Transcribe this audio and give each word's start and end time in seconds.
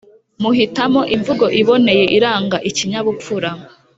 muhitamo 0.41 1.01
imvugo 1.15 1.45
iboneye 1.61 2.05
iranga 2.17 2.57
ikinyabupfura 2.69 3.49